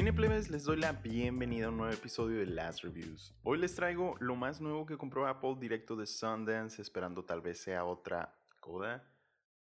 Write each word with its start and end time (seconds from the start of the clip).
Cineplebes, 0.00 0.48
les 0.48 0.64
doy 0.64 0.78
la 0.78 0.92
bienvenida 0.92 1.66
a 1.66 1.68
un 1.68 1.76
nuevo 1.76 1.92
episodio 1.92 2.38
de 2.38 2.46
Last 2.46 2.84
Reviews. 2.84 3.34
Hoy 3.42 3.58
les 3.58 3.74
traigo 3.74 4.16
lo 4.18 4.34
más 4.34 4.58
nuevo 4.58 4.86
que 4.86 4.96
compró 4.96 5.26
Apple 5.26 5.56
directo 5.60 5.94
de 5.94 6.06
Sundance, 6.06 6.80
esperando 6.80 7.22
tal 7.22 7.42
vez 7.42 7.60
sea 7.60 7.84
otra 7.84 8.34
coda. 8.60 9.06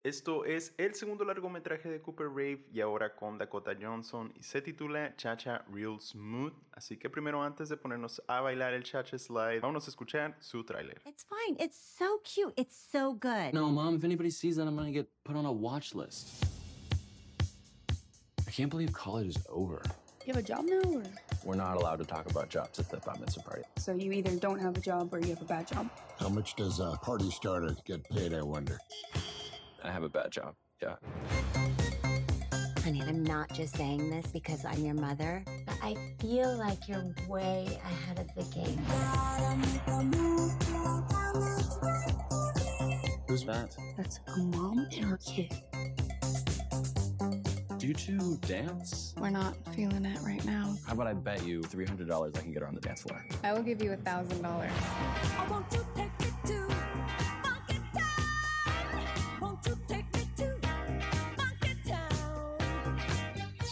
Esto 0.03 0.45
es 0.45 0.75
el 0.79 0.97
segundo 0.97 1.25
largometraje 1.25 1.89
de 1.89 2.03
Cooper 2.03 2.27
Rave 2.27 2.67
y 2.73 2.81
ahora 2.81 3.15
con 3.15 3.39
Dakota 3.39 3.71
Johnson 3.81 4.33
y 4.35 4.43
se 4.43 4.61
titula 4.63 5.15
Chacha 5.15 5.65
Real 5.73 6.01
Smooth. 6.01 6.55
Así 6.73 6.97
que 6.99 7.09
primero 7.09 7.41
antes 7.41 7.69
de 7.69 7.77
ponernos 7.77 8.21
a 8.27 8.41
bailar 8.41 8.75
el 8.75 8.83
Chacha 8.83 9.17
Slide, 9.17 9.61
vamos 9.61 9.87
a 9.87 9.91
escuchar 9.91 10.37
su 10.41 10.65
tráiler. 10.65 11.01
It's 11.07 11.25
fine. 11.25 11.57
It's 11.65 11.77
so 11.77 12.21
cute. 12.25 12.53
It's 12.57 12.75
so 12.75 13.13
good. 13.13 13.53
No, 13.53 13.71
Mom, 13.71 13.95
if 13.95 14.03
anybody 14.03 14.33
sees 14.33 14.57
that, 14.57 14.67
I'm 14.67 14.75
gonna 14.75 14.91
get 14.91 15.07
put 15.23 15.37
on 15.37 15.47
a 15.47 15.53
watch 15.53 15.95
list. 15.95 16.45
I 18.45 18.51
can't 18.51 18.71
believe 18.71 18.93
college 18.93 19.29
is 19.29 19.47
over. 19.49 19.81
You 20.27 20.35
have 20.35 20.43
a 20.43 20.47
job 20.47 20.65
now, 20.67 20.81
or 20.91 21.05
We're 21.45 21.55
not 21.55 21.77
allowed 21.77 22.01
to 22.01 22.05
talk 22.05 22.29
about 22.29 22.49
jobs 22.49 22.81
at 22.81 22.91
the 22.91 22.97
bat 22.97 23.21
mitzvah 23.21 23.43
party. 23.43 23.63
so 23.79 23.95
you 23.95 24.11
either 24.11 24.35
don't 24.35 24.59
have 24.59 24.77
a 24.77 24.81
job 24.81 25.15
or 25.15 25.21
you 25.21 25.29
have 25.29 25.41
a 25.41 25.45
bad 25.45 25.69
job. 25.69 25.89
How 26.19 26.29
much 26.29 26.57
does 26.57 26.81
a 26.81 26.99
party 27.01 27.31
starter 27.31 27.77
get 27.85 28.03
paid, 28.11 28.35
I 28.35 28.43
wonder? 28.43 28.77
I 29.85 29.93
have 29.93 30.03
a 30.03 30.09
bad 30.09 30.33
job. 30.33 30.57
Yeah. 30.83 30.97
Honey, 32.83 33.03
I'm 33.07 33.23
not 33.23 33.53
just 33.53 33.77
saying 33.77 34.11
this 34.11 34.27
because 34.33 34.65
I'm 34.65 34.85
your 34.85 34.97
mother, 34.97 35.45
but 35.65 35.77
I 35.81 35.95
feel 36.19 36.57
like 36.59 36.89
you're 36.89 37.05
way 37.29 37.79
ahead 37.85 38.19
of 38.19 38.27
the 38.35 38.43
game. 38.53 38.79
Who's 43.29 43.45
that? 43.45 43.77
That's 43.97 44.19
a 44.35 44.39
mom 44.41 44.89
and 44.93 45.05
her 45.05 45.19
kid. 45.19 45.53
Do 47.87 47.91
you 47.91 47.95
two 47.95 48.37
dance? 48.39 49.15
We're 49.17 49.31
not 49.31 49.55
feeling 49.73 50.05
it 50.05 50.19
right 50.23 50.45
now. 50.45 50.75
How 50.85 50.95
about 50.95 51.07
I 51.07 51.13
bet 51.13 51.47
you 51.47 51.61
$300 51.61 52.37
I 52.37 52.41
can 52.41 52.51
get 52.51 52.63
her 52.63 52.67
on 52.67 52.75
the 52.75 52.81
dance 52.81 53.03
floor? 53.03 53.25
I 53.45 53.53
will 53.53 53.63
give 53.63 53.81
you 53.81 53.93
a 53.93 53.97
thousand 53.97 54.43
dollars. 54.43 54.73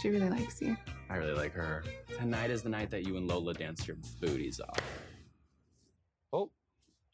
She 0.01 0.07
really 0.07 0.29
likes 0.29 0.61
you. 0.61 0.77
I 1.09 1.17
really 1.17 1.33
like 1.33 1.51
her. 1.51 1.83
Tonight 2.17 2.51
is 2.51 2.61
the 2.61 2.69
night 2.69 2.89
that 2.91 3.05
you 3.05 3.17
and 3.17 3.27
Lola 3.27 3.53
dance 3.53 3.85
your 3.85 3.97
booties 4.21 4.61
off. 4.61 4.79
Oh, 6.31 6.51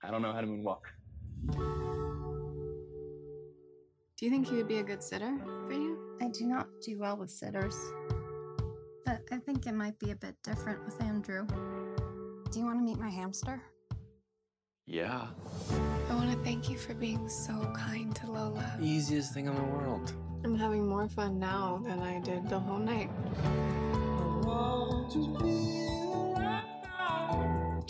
I 0.03 0.11
don't 0.11 0.21
know 0.21 0.33
how 0.33 0.41
to 0.41 0.45
moonwalk. 0.45 1.90
Do 4.21 4.27
you 4.27 4.31
think 4.31 4.49
he 4.49 4.55
would 4.57 4.67
be 4.67 4.77
a 4.77 4.83
good 4.83 5.01
sitter 5.01 5.35
for 5.65 5.73
you? 5.73 5.97
I 6.21 6.27
do 6.27 6.45
not 6.45 6.67
do 6.85 6.99
well 6.99 7.17
with 7.17 7.31
sitters. 7.31 7.75
But 9.03 9.21
I 9.31 9.37
think 9.37 9.65
it 9.65 9.73
might 9.73 9.97
be 9.97 10.11
a 10.11 10.15
bit 10.15 10.35
different 10.43 10.85
with 10.85 11.01
Andrew. 11.01 11.47
Do 12.51 12.59
you 12.59 12.63
want 12.63 12.77
to 12.77 12.83
meet 12.83 12.99
my 12.99 13.09
hamster? 13.09 13.59
Yeah. 14.85 15.25
I 16.07 16.13
want 16.13 16.29
to 16.31 16.37
thank 16.43 16.69
you 16.69 16.77
for 16.77 16.93
being 16.93 17.27
so 17.27 17.73
kind 17.75 18.15
to 18.17 18.29
Lola. 18.29 18.77
Easiest 18.79 19.33
thing 19.33 19.47
in 19.47 19.55
the 19.55 19.63
world. 19.63 20.13
I'm 20.45 20.55
having 20.55 20.87
more 20.87 21.09
fun 21.09 21.39
now 21.39 21.81
than 21.83 21.97
I 21.97 22.19
did 22.19 22.30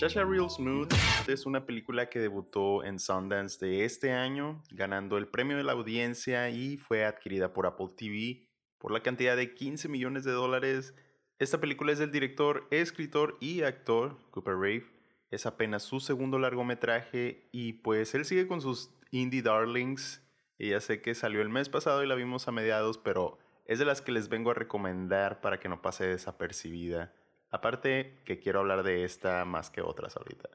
Chacha 0.02 0.24
Real 0.24 0.50
Smooth 0.50 0.92
es 1.28 1.46
una 1.46 1.64
película 1.68 2.10
que 2.10 2.18
debutó 2.18 2.84
en 2.84 2.98
Sundance 2.98 3.64
de 3.64 3.86
este 3.86 4.12
año, 4.12 4.64
ganando 4.72 5.16
el 5.20 5.28
premio 5.28 5.58
de 5.58 5.64
la 5.64 5.74
audiencia 5.74 6.50
y 6.50 6.78
fue 6.78 7.06
adquirida 7.06 7.54
por 7.54 7.68
Apple 7.68 7.90
TV 7.96 8.50
por 8.80 8.92
la 8.92 9.04
cantidad 9.04 9.38
de 9.38 9.54
15 9.54 9.90
millones 9.90 10.24
de 10.24 10.32
dólares. 10.32 10.96
Esta 11.38 11.62
película 11.62 11.92
es 11.92 12.00
del 12.00 12.12
director, 12.12 12.68
escritor 12.72 13.38
y 13.40 13.62
actor 13.62 14.18
Cooper 14.32 14.56
Rave. 14.56 14.88
Es 15.30 15.46
apenas 15.46 15.84
su 15.84 16.00
segundo 16.00 16.40
largometraje 16.40 17.48
y 17.52 17.74
pues 17.74 18.16
él 18.16 18.26
sigue 18.26 18.48
con 18.48 18.60
sus 18.60 18.90
indie 19.12 19.44
darlings. 19.44 20.28
Y 20.58 20.70
ya 20.70 20.82
sé 20.82 21.04
que 21.04 21.14
salió 21.14 21.44
el 21.44 21.50
mes 21.50 21.70
pasado 21.70 22.04
y 22.04 22.08
la 22.08 22.16
vimos 22.16 22.48
a 22.48 22.52
mediados, 22.52 22.98
pero 22.98 23.38
es 23.66 23.78
de 23.78 23.86
las 23.86 24.02
que 24.02 24.12
les 24.12 24.30
vengo 24.30 24.50
a 24.50 24.56
recomendar 24.56 25.42
para 25.42 25.60
que 25.60 25.70
no 25.70 25.84
pase 25.84 26.08
desapercibida. 26.08 27.14
Aparte 27.52 28.22
que 28.26 28.40
quiero 28.40 28.62
hablar 28.62 28.84
de 28.84 29.04
esta 29.04 29.44
más 29.46 29.70
que 29.70 29.82
otras 29.82 30.16
ahorita. 30.16 30.50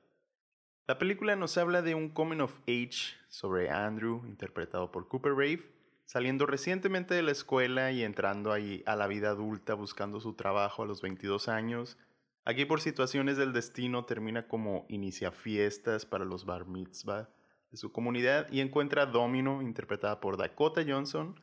La 0.86 0.98
película 0.98 1.36
nos 1.36 1.58
habla 1.58 1.82
de 1.82 1.94
un 1.94 2.08
coming 2.08 2.40
of 2.40 2.60
age 2.62 3.16
sobre 3.28 3.70
Andrew, 3.70 4.24
interpretado 4.26 4.90
por 4.92 5.08
Cooper 5.08 5.32
Rave, 5.32 5.68
saliendo 6.06 6.46
recientemente 6.46 7.14
de 7.14 7.22
la 7.22 7.32
escuela 7.32 7.90
y 7.90 8.02
entrando 8.02 8.52
ahí 8.52 8.82
a 8.86 8.96
la 8.96 9.08
vida 9.08 9.30
adulta 9.30 9.74
buscando 9.74 10.20
su 10.20 10.34
trabajo 10.34 10.84
a 10.84 10.86
los 10.86 11.02
22 11.02 11.48
años. 11.48 11.98
Aquí 12.44 12.64
por 12.64 12.80
situaciones 12.80 13.36
del 13.36 13.52
destino 13.52 14.04
termina 14.04 14.46
como 14.46 14.86
inicia 14.88 15.32
fiestas 15.32 16.06
para 16.06 16.24
los 16.24 16.46
bar 16.46 16.66
mitzvah 16.66 17.28
de 17.72 17.76
su 17.76 17.90
comunidad 17.90 18.50
y 18.52 18.60
encuentra 18.60 19.02
a 19.02 19.06
Domino, 19.06 19.60
interpretada 19.62 20.20
por 20.20 20.36
Dakota 20.36 20.82
Johnson. 20.86 21.38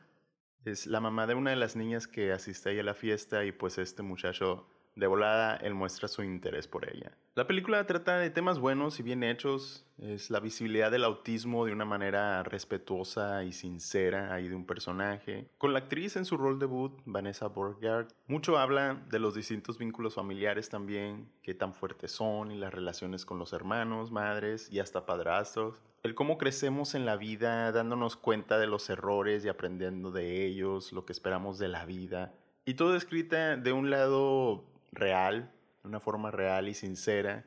Es 0.64 0.86
la 0.86 1.00
mamá 1.00 1.26
de 1.26 1.34
una 1.34 1.50
de 1.50 1.56
las 1.56 1.76
niñas 1.76 2.08
que 2.08 2.32
asiste 2.32 2.70
ahí 2.70 2.78
a 2.78 2.82
la 2.82 2.94
fiesta 2.94 3.44
y 3.44 3.52
pues 3.52 3.76
este 3.76 4.02
muchacho 4.02 4.66
de 4.96 5.06
volada 5.06 5.56
él 5.56 5.74
muestra 5.74 6.08
su 6.08 6.22
interés 6.22 6.68
por 6.68 6.88
ella. 6.88 7.12
La 7.34 7.48
película 7.48 7.84
trata 7.86 8.16
de 8.18 8.30
temas 8.30 8.60
buenos 8.60 9.00
y 9.00 9.02
bien 9.02 9.24
hechos, 9.24 9.84
es 9.98 10.30
la 10.30 10.38
visibilidad 10.38 10.90
del 10.90 11.02
autismo 11.02 11.64
de 11.66 11.72
una 11.72 11.84
manera 11.84 12.42
respetuosa 12.44 13.42
y 13.42 13.52
sincera 13.52 14.32
ahí 14.32 14.48
de 14.48 14.54
un 14.54 14.66
personaje. 14.66 15.48
Con 15.58 15.72
la 15.72 15.80
actriz 15.80 16.14
en 16.14 16.24
su 16.24 16.36
rol 16.36 16.60
debut, 16.60 17.00
Vanessa 17.06 17.48
Borgard, 17.48 18.08
mucho 18.28 18.56
habla 18.56 19.02
de 19.10 19.18
los 19.18 19.34
distintos 19.34 19.78
vínculos 19.78 20.14
familiares 20.14 20.68
también, 20.68 21.28
qué 21.42 21.54
tan 21.54 21.74
fuertes 21.74 22.12
son 22.12 22.52
y 22.52 22.56
las 22.56 22.72
relaciones 22.72 23.24
con 23.24 23.38
los 23.38 23.52
hermanos, 23.52 24.12
madres 24.12 24.68
y 24.70 24.78
hasta 24.78 25.04
padrastros. 25.04 25.82
El 26.04 26.14
cómo 26.14 26.38
crecemos 26.38 26.94
en 26.94 27.06
la 27.06 27.16
vida 27.16 27.72
dándonos 27.72 28.16
cuenta 28.16 28.58
de 28.58 28.66
los 28.66 28.90
errores 28.90 29.44
y 29.44 29.48
aprendiendo 29.48 30.12
de 30.12 30.44
ellos, 30.46 30.92
lo 30.92 31.04
que 31.04 31.12
esperamos 31.12 31.58
de 31.58 31.68
la 31.68 31.84
vida. 31.84 32.34
Y 32.66 32.74
todo 32.74 32.94
escrita 32.94 33.56
de 33.56 33.72
un 33.72 33.90
lado 33.90 34.64
real, 34.94 35.52
de 35.82 35.88
una 35.88 36.00
forma 36.00 36.30
real 36.30 36.68
y 36.68 36.74
sincera, 36.74 37.44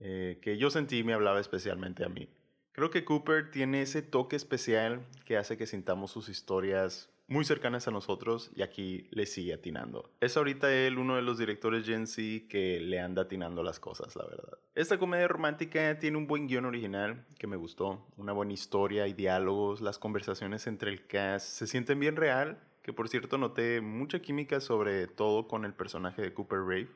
eh, 0.00 0.38
que 0.42 0.58
yo 0.58 0.70
sentí 0.70 1.04
me 1.04 1.14
hablaba 1.14 1.40
especialmente 1.40 2.04
a 2.04 2.08
mí. 2.08 2.28
Creo 2.72 2.90
que 2.90 3.04
Cooper 3.04 3.50
tiene 3.50 3.82
ese 3.82 4.02
toque 4.02 4.36
especial 4.36 5.00
que 5.24 5.38
hace 5.38 5.56
que 5.56 5.66
sintamos 5.66 6.10
sus 6.10 6.28
historias 6.28 7.08
muy 7.28 7.44
cercanas 7.44 7.88
a 7.88 7.90
nosotros 7.90 8.50
y 8.54 8.62
aquí 8.62 9.08
le 9.10 9.26
sigue 9.26 9.54
atinando. 9.54 10.10
Es 10.20 10.36
ahorita 10.36 10.72
él 10.72 10.98
uno 10.98 11.16
de 11.16 11.22
los 11.22 11.38
directores 11.38 11.84
Gen 11.84 12.06
Z 12.06 12.46
que 12.48 12.80
le 12.80 13.00
anda 13.00 13.22
atinando 13.22 13.62
las 13.62 13.80
cosas, 13.80 14.14
la 14.14 14.26
verdad. 14.26 14.58
Esta 14.74 14.98
comedia 14.98 15.26
romántica 15.26 15.98
tiene 15.98 16.18
un 16.18 16.26
buen 16.26 16.46
guion 16.46 16.66
original 16.66 17.24
que 17.38 17.46
me 17.46 17.56
gustó, 17.56 18.06
una 18.16 18.32
buena 18.32 18.52
historia 18.52 19.08
y 19.08 19.14
diálogos, 19.14 19.80
las 19.80 19.98
conversaciones 19.98 20.66
entre 20.66 20.90
el 20.90 21.06
cast 21.06 21.48
se 21.48 21.66
sienten 21.66 21.98
bien 21.98 22.16
real, 22.16 22.58
que 22.86 22.92
por 22.92 23.08
cierto 23.08 23.36
noté 23.36 23.80
mucha 23.80 24.20
química 24.20 24.60
sobre 24.60 25.08
todo 25.08 25.48
con 25.48 25.64
el 25.64 25.74
personaje 25.74 26.22
de 26.22 26.32
Cooper 26.32 26.60
Rave. 26.60 26.88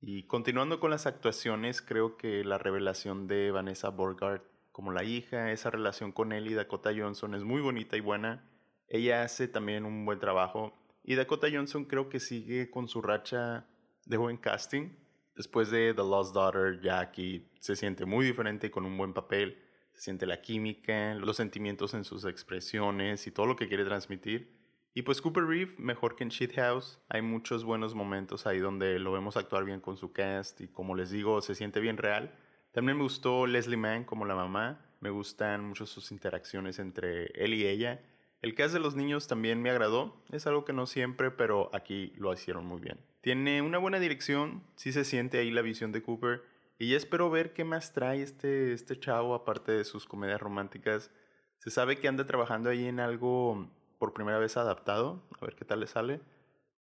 Y 0.00 0.24
continuando 0.24 0.80
con 0.80 0.90
las 0.90 1.06
actuaciones, 1.06 1.82
creo 1.82 2.16
que 2.16 2.42
la 2.42 2.58
revelación 2.58 3.28
de 3.28 3.52
Vanessa 3.52 3.90
Borgard 3.90 4.42
como 4.72 4.90
la 4.90 5.04
hija, 5.04 5.52
esa 5.52 5.70
relación 5.70 6.10
con 6.10 6.32
él 6.32 6.48
y 6.48 6.54
Dakota 6.54 6.90
Johnson 6.92 7.36
es 7.36 7.44
muy 7.44 7.60
bonita 7.60 7.96
y 7.96 8.00
buena. 8.00 8.42
Ella 8.88 9.22
hace 9.22 9.46
también 9.46 9.84
un 9.84 10.04
buen 10.04 10.18
trabajo. 10.18 10.76
Y 11.04 11.14
Dakota 11.14 11.46
Johnson 11.48 11.84
creo 11.84 12.08
que 12.08 12.18
sigue 12.18 12.68
con 12.68 12.88
su 12.88 13.00
racha 13.00 13.68
de 14.06 14.16
buen 14.16 14.36
casting. 14.36 14.96
Después 15.36 15.70
de 15.70 15.94
The 15.94 16.02
Lost 16.02 16.34
Daughter, 16.34 16.80
ya 16.82 16.98
aquí 16.98 17.46
se 17.60 17.76
siente 17.76 18.04
muy 18.04 18.26
diferente 18.26 18.68
con 18.72 18.84
un 18.84 18.98
buen 18.98 19.12
papel. 19.12 19.62
Se 19.92 20.00
siente 20.00 20.26
la 20.26 20.42
química, 20.42 21.14
los 21.14 21.36
sentimientos 21.36 21.94
en 21.94 22.02
sus 22.02 22.24
expresiones 22.24 23.28
y 23.28 23.30
todo 23.30 23.46
lo 23.46 23.54
que 23.54 23.68
quiere 23.68 23.84
transmitir. 23.84 24.59
Y 24.92 25.02
pues 25.02 25.20
Cooper 25.22 25.44
Reeve, 25.44 25.74
mejor 25.78 26.16
que 26.16 26.24
en 26.24 26.30
Shithouse, 26.30 27.00
hay 27.08 27.22
muchos 27.22 27.64
buenos 27.64 27.94
momentos 27.94 28.46
ahí 28.46 28.58
donde 28.58 28.98
lo 28.98 29.12
vemos 29.12 29.36
actuar 29.36 29.64
bien 29.64 29.80
con 29.80 29.96
su 29.96 30.12
cast 30.12 30.60
y 30.60 30.68
como 30.68 30.96
les 30.96 31.10
digo, 31.10 31.40
se 31.42 31.54
siente 31.54 31.78
bien 31.78 31.96
real. 31.96 32.34
También 32.72 32.96
me 32.96 33.04
gustó 33.04 33.46
Leslie 33.46 33.76
Mann 33.76 34.04
como 34.04 34.24
la 34.24 34.34
mamá, 34.34 34.84
me 35.00 35.10
gustan 35.10 35.64
mucho 35.64 35.86
sus 35.86 36.10
interacciones 36.10 36.80
entre 36.80 37.26
él 37.34 37.54
y 37.54 37.66
ella. 37.66 38.00
El 38.42 38.54
cast 38.54 38.74
de 38.74 38.80
los 38.80 38.96
niños 38.96 39.28
también 39.28 39.62
me 39.62 39.70
agradó, 39.70 40.24
es 40.32 40.46
algo 40.46 40.64
que 40.64 40.72
no 40.72 40.86
siempre, 40.86 41.30
pero 41.30 41.70
aquí 41.72 42.12
lo 42.16 42.32
hicieron 42.32 42.66
muy 42.66 42.80
bien. 42.80 42.98
Tiene 43.20 43.62
una 43.62 43.78
buena 43.78 44.00
dirección, 44.00 44.64
sí 44.74 44.92
se 44.92 45.04
siente 45.04 45.38
ahí 45.38 45.50
la 45.50 45.62
visión 45.62 45.92
de 45.92 46.02
Cooper, 46.02 46.42
y 46.78 46.88
ya 46.88 46.96
espero 46.96 47.28
ver 47.30 47.52
qué 47.52 47.62
más 47.62 47.92
trae 47.92 48.22
este, 48.22 48.72
este 48.72 48.98
chavo 48.98 49.34
aparte 49.34 49.72
de 49.72 49.84
sus 49.84 50.06
comedias 50.06 50.40
románticas. 50.40 51.10
Se 51.58 51.70
sabe 51.70 51.98
que 51.98 52.08
anda 52.08 52.26
trabajando 52.26 52.70
ahí 52.70 52.86
en 52.86 53.00
algo 53.00 53.68
por 54.00 54.14
primera 54.14 54.38
vez 54.38 54.56
adaptado, 54.56 55.22
a 55.40 55.44
ver 55.44 55.54
qué 55.54 55.66
tal 55.66 55.80
le 55.80 55.86
sale. 55.86 56.20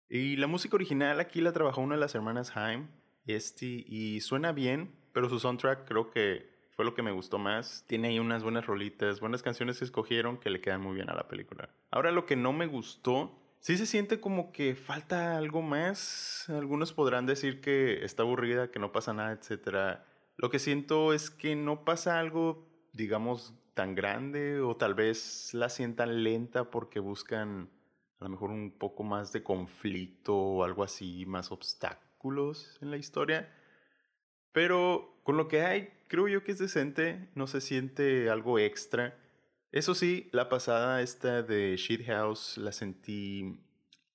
Y 0.09 0.37
la 0.37 0.47
música 0.47 0.75
original 0.75 1.19
aquí 1.19 1.41
la 1.41 1.51
trabajó 1.51 1.81
una 1.81 1.95
de 1.95 2.01
las 2.01 2.15
hermanas 2.15 2.55
Haim, 2.55 2.87
este, 3.27 3.65
y 3.65 4.21
suena 4.21 4.53
bien, 4.53 4.95
pero 5.11 5.29
su 5.29 5.37
soundtrack 5.37 5.85
creo 5.85 6.09
que 6.09 6.49
fue 6.71 6.85
lo 6.85 6.95
que 6.95 7.03
me 7.03 7.11
gustó 7.11 7.37
más. 7.37 7.83
Tiene 7.87 8.07
ahí 8.07 8.19
unas 8.19 8.41
buenas 8.41 8.65
rolitas, 8.65 9.19
buenas 9.19 9.43
canciones 9.43 9.79
que 9.79 9.85
escogieron 9.85 10.37
que 10.37 10.49
le 10.49 10.61
quedan 10.61 10.79
muy 10.79 10.95
bien 10.95 11.09
a 11.09 11.13
la 11.13 11.27
película. 11.27 11.69
Ahora 11.91 12.11
lo 12.11 12.25
que 12.25 12.37
no 12.37 12.53
me 12.53 12.67
gustó 12.67 13.37
sí 13.59 13.77
se 13.77 13.85
siente 13.85 14.21
como 14.21 14.53
que 14.53 14.75
falta 14.75 15.37
algo 15.37 15.61
más. 15.61 16.45
Algunos 16.47 16.93
podrán 16.93 17.25
decir 17.25 17.59
que 17.59 18.05
está 18.05 18.23
aburrida, 18.23 18.71
que 18.71 18.79
no 18.79 18.93
pasa 18.93 19.13
nada, 19.13 19.33
etc. 19.33 19.99
Lo 20.37 20.49
que 20.49 20.57
siento 20.57 21.11
es 21.11 21.29
que 21.29 21.57
no 21.57 21.83
pasa 21.83 22.17
algo, 22.17 22.65
digamos, 22.93 23.53
tan 23.73 23.95
grande 23.95 24.61
o 24.61 24.75
tal 24.75 24.93
vez 24.93 25.53
la 25.53 25.69
sientan 25.69 26.23
lenta 26.23 26.69
porque 26.71 26.99
buscan 26.99 27.69
a 28.19 28.25
lo 28.25 28.29
mejor 28.31 28.51
un 28.51 28.71
poco 28.71 29.03
más 29.03 29.31
de 29.31 29.43
conflicto 29.43 30.35
o 30.35 30.63
algo 30.63 30.83
así, 30.83 31.25
más 31.25 31.51
obstáculos 31.51 32.77
en 32.81 32.91
la 32.91 32.97
historia. 32.97 33.53
Pero 34.51 35.21
con 35.23 35.37
lo 35.37 35.47
que 35.47 35.61
hay, 35.61 35.89
creo 36.07 36.27
yo 36.27 36.43
que 36.43 36.51
es 36.51 36.59
decente, 36.59 37.29
no 37.35 37.47
se 37.47 37.61
siente 37.61 38.29
algo 38.29 38.59
extra. 38.59 39.17
Eso 39.71 39.95
sí, 39.95 40.29
la 40.33 40.49
pasada 40.49 41.01
esta 41.01 41.43
de 41.43 41.77
House 42.07 42.57
la 42.57 42.71
sentí 42.71 43.59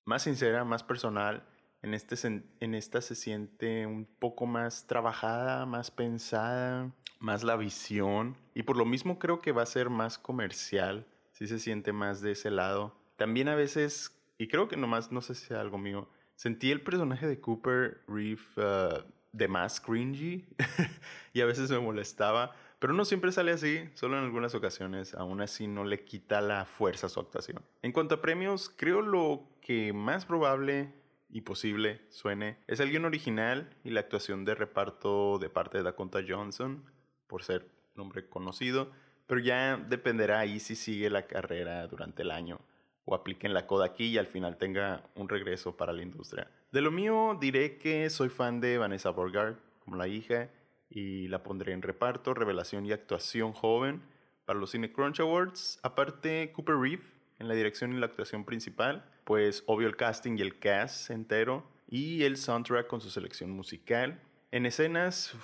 más 0.03 0.23
sincera, 0.23 0.63
más 0.65 0.83
personal. 0.83 1.47
En, 1.85 1.93
este, 1.93 2.15
en 2.61 2.73
esta 2.73 2.99
se 2.99 3.13
siente 3.13 3.85
un 3.85 4.07
poco 4.07 4.47
más 4.47 4.87
trabajada, 4.87 5.67
más 5.67 5.91
pensada, 5.91 6.91
más 7.19 7.43
la 7.43 7.57
visión. 7.57 8.35
Y 8.55 8.63
por 8.63 8.75
lo 8.75 8.85
mismo 8.85 9.19
creo 9.19 9.39
que 9.39 9.51
va 9.51 9.61
a 9.61 9.67
ser 9.67 9.91
más 9.91 10.17
comercial. 10.17 11.05
Sí 11.31 11.45
se 11.45 11.59
siente 11.59 11.93
más 11.93 12.21
de 12.21 12.31
ese 12.31 12.49
lado. 12.49 12.95
También 13.17 13.49
a 13.49 13.55
veces, 13.55 14.19
y 14.39 14.47
creo 14.47 14.67
que 14.67 14.77
nomás, 14.77 15.11
no 15.11 15.21
sé 15.21 15.35
si 15.35 15.45
sea 15.45 15.61
algo 15.61 15.77
mío, 15.77 16.09
sentí 16.33 16.71
el 16.71 16.81
personaje 16.81 17.27
de 17.27 17.39
Cooper 17.39 18.01
Reeve 18.07 18.41
uh, 18.57 19.03
de 19.31 19.47
más 19.47 19.79
cringy 19.79 20.43
y 21.33 21.41
a 21.41 21.45
veces 21.45 21.69
me 21.69 21.77
molestaba, 21.77 22.55
pero 22.79 22.93
no 22.93 23.05
siempre 23.05 23.31
sale 23.31 23.51
así, 23.51 23.91
solo 23.93 24.17
en 24.17 24.23
algunas 24.23 24.55
ocasiones, 24.55 25.13
aún 25.13 25.39
así 25.39 25.67
no 25.67 25.83
le 25.83 26.03
quita 26.03 26.41
la 26.41 26.65
fuerza 26.65 27.05
a 27.05 27.09
su 27.11 27.19
actuación. 27.19 27.61
En 27.83 27.91
cuanto 27.91 28.15
a 28.15 28.21
premios, 28.23 28.73
creo 28.75 29.03
lo 29.03 29.47
que 29.61 29.93
más 29.93 30.25
probable 30.25 31.04
y 31.35 31.41
posible 31.41 31.99
suene 32.07 32.55
es 32.65 32.79
el 32.79 32.91
guion 32.91 33.03
original 33.03 33.69
y 33.83 33.89
la 33.89 33.99
actuación 33.99 34.45
de 34.45 34.55
reparto 34.55 35.37
de 35.37 35.49
parte 35.49 35.77
de 35.77 35.83
Dakota 35.83 36.21
Johnson, 36.25 36.85
por 37.27 37.43
ser 37.43 37.67
nombre 37.93 38.29
conocido, 38.29 38.89
pero 39.27 39.41
ya 39.41 39.75
dependerá 39.75 40.39
ahí 40.39 40.61
si 40.61 40.77
sigue 40.77 41.09
la 41.09 41.27
carrera 41.27 41.87
durante 41.87 42.21
el 42.21 42.31
año 42.31 42.61
o 43.03 43.15
apliquen 43.15 43.53
la 43.53 43.67
coda 43.67 43.87
aquí 43.87 44.05
y 44.05 44.17
al 44.17 44.27
final 44.27 44.55
tenga 44.55 45.09
un 45.15 45.27
regreso 45.27 45.75
para 45.75 45.91
la 45.91 46.03
industria. 46.03 46.49
De 46.71 46.79
lo 46.79 46.89
mío 46.89 47.37
diré 47.37 47.79
que 47.79 48.09
soy 48.09 48.29
fan 48.29 48.61
de 48.61 48.77
Vanessa 48.77 49.09
Borgard 49.09 49.57
como 49.83 49.97
la 49.97 50.07
hija 50.07 50.49
y 50.89 51.27
la 51.27 51.43
pondré 51.43 51.73
en 51.73 51.81
reparto, 51.81 52.33
revelación 52.33 52.85
y 52.85 52.93
actuación 52.93 53.51
joven 53.51 54.03
para 54.45 54.57
los 54.57 54.71
Cine 54.71 54.93
Crunch 54.93 55.19
Awards. 55.19 55.81
Aparte, 55.83 56.53
Cooper 56.53 56.77
Reeve 56.77 57.03
en 57.39 57.47
la 57.47 57.53
dirección 57.53 57.93
y 57.93 57.99
la 57.99 58.05
actuación 58.05 58.45
principal, 58.45 59.09
pues 59.23 59.63
obvio 59.67 59.87
el 59.87 59.95
casting 59.95 60.37
y 60.37 60.41
el 60.41 60.59
cast 60.59 61.09
entero 61.09 61.67
y 61.87 62.23
el 62.23 62.37
soundtrack 62.37 62.87
con 62.87 63.01
su 63.01 63.09
selección 63.09 63.51
musical. 63.51 64.21
En 64.51 64.65
escenas, 64.65 65.35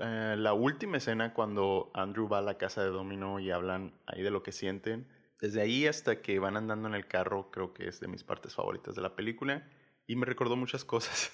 eh, 0.00 0.36
la 0.38 0.52
última 0.52 0.98
escena 0.98 1.34
cuando 1.34 1.90
Andrew 1.94 2.28
va 2.28 2.38
a 2.38 2.42
la 2.42 2.58
casa 2.58 2.82
de 2.82 2.88
Domino 2.88 3.40
y 3.40 3.50
hablan 3.50 3.92
ahí 4.06 4.22
de 4.22 4.30
lo 4.30 4.42
que 4.42 4.52
sienten 4.52 5.06
desde 5.44 5.60
ahí 5.60 5.86
hasta 5.86 6.22
que 6.22 6.38
van 6.38 6.56
andando 6.56 6.88
en 6.88 6.94
el 6.94 7.06
carro, 7.06 7.50
creo 7.50 7.74
que 7.74 7.86
es 7.86 8.00
de 8.00 8.08
mis 8.08 8.24
partes 8.24 8.54
favoritas 8.54 8.94
de 8.94 9.02
la 9.02 9.14
película. 9.14 9.68
Y 10.06 10.16
me 10.16 10.24
recordó 10.24 10.56
muchas 10.56 10.84
cosas. 10.86 11.32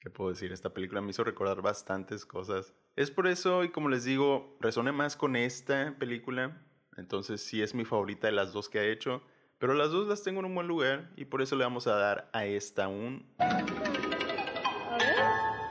¿Qué 0.00 0.10
puedo 0.10 0.30
decir? 0.30 0.50
Esta 0.50 0.74
película 0.74 1.00
me 1.00 1.10
hizo 1.10 1.22
recordar 1.22 1.62
bastantes 1.62 2.26
cosas. 2.26 2.74
Es 2.96 3.12
por 3.12 3.28
eso, 3.28 3.62
y 3.62 3.70
como 3.70 3.88
les 3.90 4.02
digo, 4.02 4.58
resoné 4.60 4.90
más 4.90 5.16
con 5.16 5.36
esta 5.36 5.94
película. 6.00 6.65
Entonces 6.96 7.40
sí 7.42 7.62
es 7.62 7.74
mi 7.74 7.84
favorita 7.84 8.26
de 8.26 8.32
las 8.32 8.52
dos 8.52 8.68
que 8.68 8.78
ha 8.78 8.84
hecho. 8.84 9.22
Pero 9.58 9.74
las 9.74 9.90
dos 9.90 10.06
las 10.06 10.22
tengo 10.22 10.40
en 10.40 10.46
un 10.46 10.54
buen 10.54 10.68
lugar 10.68 11.10
y 11.16 11.24
por 11.24 11.40
eso 11.40 11.56
le 11.56 11.64
vamos 11.64 11.86
a 11.86 11.94
dar 11.94 12.28
a 12.32 12.44
esta 12.44 12.88
un... 12.88 13.26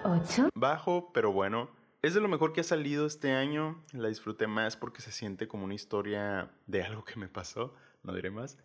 8. 0.03 0.49
Bajo, 0.53 1.11
pero 1.13 1.31
bueno. 1.31 1.69
Es 2.01 2.13
de 2.13 2.21
lo 2.21 2.27
mejor 2.27 2.53
que 2.53 2.61
ha 2.61 2.63
salido 2.63 3.05
este 3.05 3.31
año. 3.31 3.83
La 3.91 4.09
disfruté 4.09 4.45
más 4.47 4.77
porque 4.77 5.01
se 5.01 5.11
siente 5.11 5.47
como 5.47 5.65
una 5.65 5.73
historia 5.73 6.51
de 6.67 6.83
algo 6.83 7.03
que 7.03 7.19
me 7.19 7.27
pasó. 7.27 7.73
No 8.03 8.13
diré 8.13 8.29
más. 8.29 8.57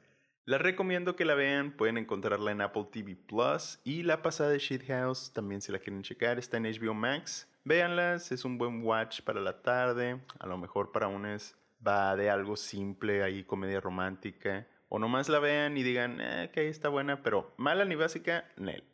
La 0.45 0.59
recomiendo 0.59 1.17
que 1.17 1.25
la 1.25 1.35
vean. 1.35 1.73
Pueden 1.73 1.97
encontrarla 1.97 2.51
en 2.51 2.61
Apple 2.61 2.89
TV 2.93 3.17
Plus. 3.17 3.79
Y 3.85 4.03
la 4.03 4.21
pasada 4.21 4.51
de 4.51 4.59
Shit 4.59 4.87
House 4.89 5.33
también 5.33 5.63
si 5.63 5.73
la 5.73 5.79
quieren 5.79 6.03
checar. 6.03 6.39
Está 6.39 6.59
en 6.59 6.65
HBO 6.65 6.93
Max. 6.93 7.49
Véanlas. 7.65 8.33
Es 8.33 8.45
un 8.45 8.59
buen 8.59 8.83
watch 8.85 9.23
para 9.23 9.41
la 9.41 9.63
tarde. 9.63 10.21
A 10.39 10.47
lo 10.47 10.59
mejor 10.59 10.93
para 10.93 11.09
unos 11.09 11.57
va 11.87 12.17
de 12.17 12.31
algo 12.31 12.57
simple 12.57 13.23
ahí, 13.23 13.45
comedia 13.45 13.81
romántica 13.81 14.67
o 14.91 14.99
nomás 14.99 15.29
la 15.29 15.39
vean 15.39 15.77
y 15.77 15.85
digan, 15.85 16.19
eh, 16.21 16.51
que 16.53 16.69
está 16.69 16.89
buena, 16.89 17.23
pero 17.23 17.55
mala 17.57 17.85
ni 17.85 17.95
básica, 17.95 18.45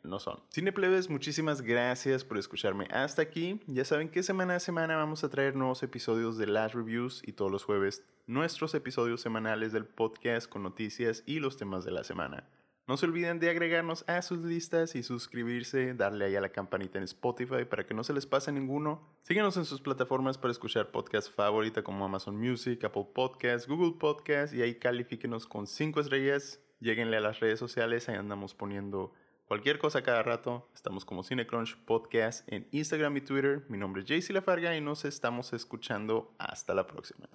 no 0.03 0.19
son. 0.19 0.39
Cineplebes, 0.53 1.09
muchísimas 1.09 1.63
gracias 1.63 2.23
por 2.23 2.37
escucharme 2.37 2.87
hasta 2.91 3.23
aquí. 3.23 3.59
Ya 3.65 3.83
saben 3.83 4.09
que 4.09 4.21
semana 4.21 4.55
a 4.55 4.59
semana 4.59 4.95
vamos 4.95 5.23
a 5.23 5.29
traer 5.29 5.55
nuevos 5.55 5.81
episodios 5.81 6.37
de 6.37 6.45
Last 6.45 6.75
Reviews 6.75 7.23
y 7.25 7.33
todos 7.33 7.51
los 7.51 7.63
jueves 7.63 8.03
nuestros 8.27 8.75
episodios 8.75 9.21
semanales 9.21 9.71
del 9.71 9.85
podcast 9.85 10.47
con 10.47 10.61
noticias 10.61 11.23
y 11.25 11.39
los 11.39 11.57
temas 11.57 11.83
de 11.83 11.91
la 11.91 12.03
semana. 12.03 12.47
No 12.87 12.95
se 12.95 13.05
olviden 13.05 13.37
de 13.39 13.49
agregarnos 13.49 14.05
a 14.07 14.21
sus 14.21 14.39
listas 14.39 14.95
y 14.95 15.03
suscribirse, 15.03 15.93
darle 15.93 16.23
ahí 16.23 16.37
a 16.37 16.41
la 16.41 16.53
campanita 16.53 16.97
en 16.97 17.03
Spotify 17.03 17.65
para 17.65 17.85
que 17.85 17.93
no 17.93 18.01
se 18.05 18.13
les 18.13 18.25
pase 18.25 18.49
ninguno. 18.53 19.05
Síguenos 19.23 19.57
en 19.57 19.65
sus 19.65 19.81
plataformas 19.81 20.37
para 20.37 20.53
escuchar 20.53 20.89
podcast 20.89 21.29
favorita 21.29 21.83
como 21.83 22.05
Amazon 22.05 22.37
Music, 22.37 22.81
Apple 22.85 23.09
Podcasts, 23.13 23.67
Google 23.67 23.99
Podcasts 23.99 24.55
y 24.55 24.61
ahí 24.61 24.75
califíquenos 24.75 25.45
con 25.45 25.67
5 25.67 25.99
estrellas. 25.99 26.61
Lléguenle 26.79 27.17
a 27.17 27.19
las 27.19 27.41
redes 27.41 27.59
sociales, 27.59 28.07
ahí 28.07 28.15
andamos 28.15 28.55
poniendo 28.55 29.13
cualquier 29.49 29.79
cosa 29.79 30.01
cada 30.01 30.23
rato. 30.23 30.69
Estamos 30.73 31.03
como 31.03 31.25
Cinecrunch 31.25 31.75
Podcast 31.83 32.47
en 32.47 32.69
Instagram 32.71 33.17
y 33.17 33.21
Twitter. 33.21 33.65
Mi 33.67 33.77
nombre 33.77 34.03
es 34.03 34.07
JC 34.07 34.29
Lafarga 34.29 34.77
y 34.77 34.79
nos 34.79 35.03
estamos 35.03 35.51
escuchando. 35.51 36.33
Hasta 36.37 36.73
la 36.73 36.87
próxima. 36.87 37.27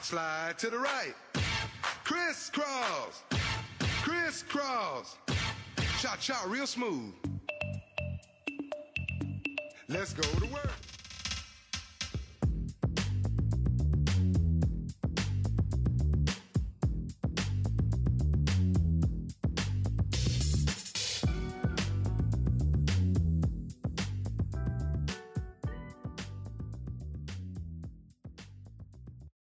Slide 0.00 0.56
to 0.58 0.68
the 0.68 0.78
right. 0.78 1.14
Crisscross. 4.32 5.18
Chop, 6.00 6.18
chop, 6.18 6.48
real 6.48 6.66
smooth. 6.66 7.12
Let's 9.88 10.14
go 10.14 10.22
to 10.22 10.46
work. 10.46 10.91